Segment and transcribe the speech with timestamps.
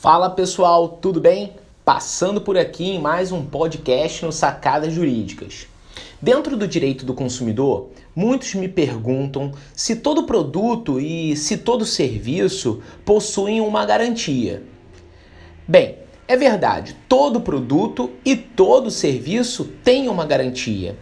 [0.00, 1.54] Fala pessoal, tudo bem?
[1.84, 5.66] Passando por aqui em mais um podcast no Sacadas Jurídicas.
[6.22, 12.80] Dentro do direito do consumidor, muitos me perguntam se todo produto e se todo serviço
[13.04, 14.62] possuem uma garantia.
[15.66, 15.96] Bem,
[16.28, 20.96] é verdade, todo produto e todo serviço tem uma garantia.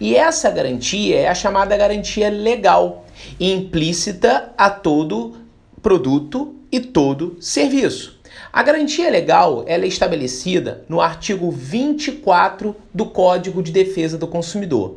[0.00, 3.04] E essa garantia é a chamada garantia legal,
[3.38, 5.36] implícita a todo
[5.80, 8.19] produto e todo serviço.
[8.52, 14.96] A garantia legal é estabelecida no artigo 24 do Código de Defesa do Consumidor.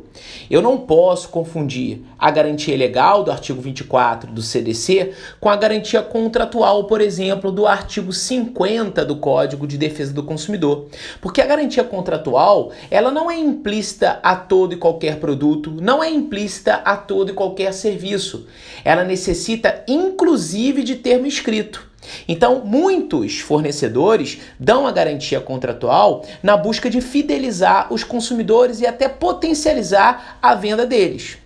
[0.50, 6.02] Eu não posso confundir a garantia legal do artigo 24 do CDC com a garantia
[6.02, 10.88] contratual, por exemplo, do artigo 50 do Código de Defesa do Consumidor.
[11.20, 16.10] Porque a garantia contratual, ela não é implícita a todo e qualquer produto, não é
[16.10, 18.48] implícita a todo e qualquer serviço.
[18.84, 21.93] Ela necessita inclusive de termo escrito.
[22.28, 29.08] Então, muitos fornecedores dão a garantia contratual na busca de fidelizar os consumidores e até
[29.08, 31.38] potencializar a venda deles.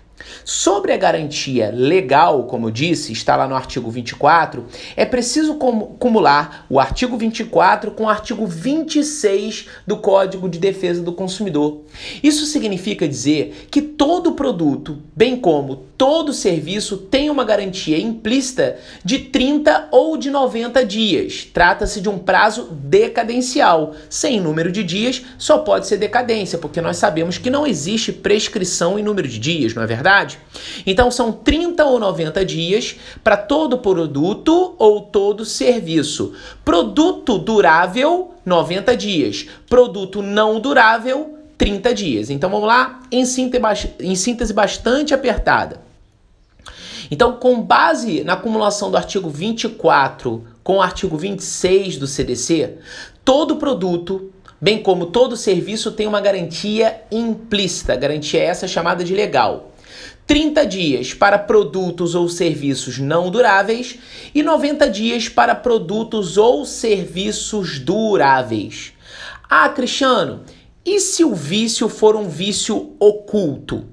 [0.45, 4.67] Sobre a garantia legal, como eu disse, está lá no artigo 24,
[4.97, 11.13] é preciso acumular o artigo 24 com o artigo 26 do Código de Defesa do
[11.13, 11.83] Consumidor.
[12.23, 19.19] Isso significa dizer que todo produto, bem como todo serviço, tem uma garantia implícita de
[19.19, 21.49] 30 ou de 90 dias.
[21.53, 23.95] Trata-se de um prazo decadencial.
[24.09, 28.97] Sem número de dias, só pode ser decadência, porque nós sabemos que não existe prescrição
[28.99, 30.39] em número de dias, não é verdade?
[30.87, 36.33] Então são 30 ou 90 dias para todo produto ou todo serviço.
[36.65, 39.47] Produto durável, 90 dias.
[39.69, 42.31] Produto não durável, 30 dias.
[42.31, 45.87] Então vamos lá, em síntese, em síntese bastante apertada.
[47.11, 52.77] Então, com base na acumulação do artigo 24 com o artigo 26 do CDC,
[53.25, 57.97] todo produto, bem como todo serviço, tem uma garantia implícita.
[57.97, 59.73] Garantia essa chamada de legal.
[60.29, 63.99] 30 dias para produtos ou serviços não duráveis
[64.35, 68.93] e 90 dias para produtos ou serviços duráveis.
[69.49, 70.43] Ah, Cristiano,
[70.85, 73.87] e se o vício for um vício oculto?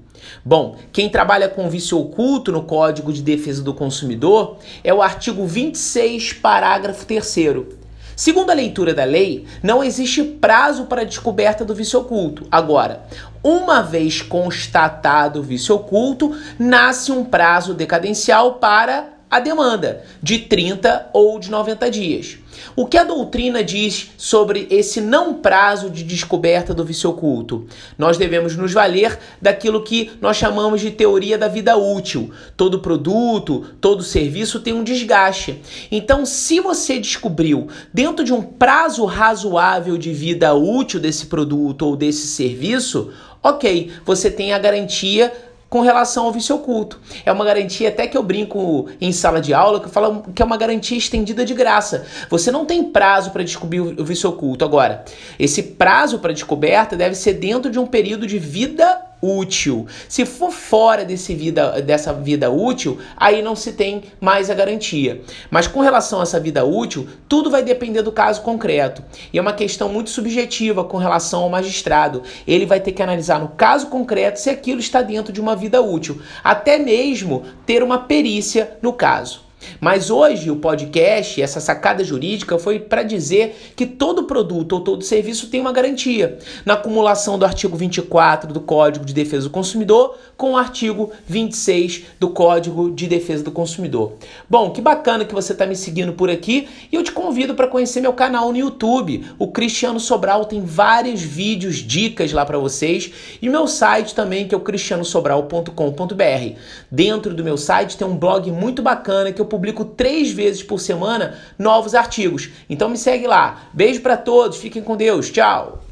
[0.44, 5.46] Bom, quem trabalha com vício oculto no Código de Defesa do Consumidor é o artigo
[5.46, 7.85] 26, parágrafo 3.
[8.16, 12.46] Segundo a leitura da lei, não existe prazo para a descoberta do vício oculto.
[12.50, 13.02] Agora,
[13.44, 21.10] uma vez constatado o vício oculto, nasce um prazo decadencial para a demanda de 30
[21.12, 22.38] ou de 90 dias.
[22.74, 27.66] O que a doutrina diz sobre esse não prazo de descoberta do vício oculto?
[27.98, 32.30] Nós devemos nos valer daquilo que nós chamamos de teoria da vida útil.
[32.56, 35.60] Todo produto, todo serviço tem um desgaste.
[35.90, 41.96] Então, se você descobriu dentro de um prazo razoável de vida útil desse produto ou
[41.96, 43.12] desse serviço,
[43.42, 45.32] ok, você tem a garantia
[45.68, 47.00] com relação ao vício oculto.
[47.24, 50.42] É uma garantia até que eu brinco em sala de aula, que eu falo que
[50.42, 52.06] é uma garantia estendida de graça.
[52.30, 54.64] Você não tem prazo para descobrir o vício oculto.
[54.64, 55.04] Agora,
[55.38, 59.86] esse prazo para descoberta deve ser dentro de um período de vida útil.
[60.08, 65.22] Se for fora desse vida, dessa vida útil, aí não se tem mais a garantia.
[65.50, 69.02] Mas com relação a essa vida útil, tudo vai depender do caso concreto.
[69.32, 72.22] E é uma questão muito subjetiva com relação ao magistrado.
[72.46, 75.80] Ele vai ter que analisar no caso concreto se aquilo está dentro de uma vida
[75.80, 79.45] útil, até mesmo ter uma perícia no caso.
[79.80, 85.02] Mas hoje o podcast, essa sacada jurídica, foi para dizer que todo produto ou todo
[85.02, 86.38] serviço tem uma garantia.
[86.64, 92.04] Na acumulação do artigo 24 do Código de Defesa do Consumidor com o artigo 26
[92.20, 94.14] do Código de Defesa do Consumidor.
[94.48, 97.66] Bom, que bacana que você está me seguindo por aqui e eu te convido para
[97.66, 99.24] conhecer meu canal no YouTube.
[99.38, 103.10] O Cristiano Sobral tem vários vídeos, dicas lá para vocês
[103.40, 106.58] e meu site também que é o cristianosobral.com.br.
[106.90, 110.78] Dentro do meu site tem um blog muito bacana que eu publico três vezes por
[110.78, 112.50] semana novos artigos.
[112.68, 113.70] Então me segue lá.
[113.72, 115.85] Beijo para todos, fiquem com Deus, tchau.